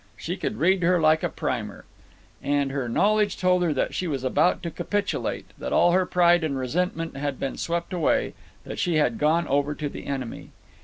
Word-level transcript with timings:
She 0.17 0.35
could 0.35 0.57
read 0.57 0.81
her 0.81 0.99
like 0.99 1.21
a 1.21 1.29
primer. 1.29 1.85
And 2.41 2.71
her 2.71 2.89
knowledge 2.89 3.37
told 3.37 3.61
her 3.61 3.71
that 3.73 3.93
she 3.93 4.07
was 4.07 4.23
about 4.23 4.63
to 4.63 4.71
capitulate, 4.71 5.51
that 5.59 5.71
all 5.71 5.91
her 5.91 6.07
pride 6.07 6.43
and 6.43 6.57
resentment 6.57 7.15
had 7.15 7.39
been 7.39 7.55
swept 7.55 7.93
away, 7.93 8.33
that 8.63 8.79
she 8.79 8.95
had 8.95 9.19
gone 9.19 9.47
over 9.47 9.75
to 9.75 9.87
the 9.89 10.07
enemy. 10.07 10.49